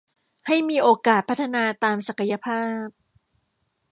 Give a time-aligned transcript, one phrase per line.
[0.47, 2.87] ให้มีโอกาสพัฒนาตามศักยภาพ